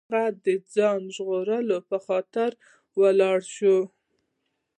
هغه 0.09 0.21
د 0.45 0.47
ځان 0.73 1.01
ژغورلو 1.15 1.77
په 1.89 1.97
خاطر 2.05 2.51
ولاړ 2.99 3.39
شي. 3.55 3.75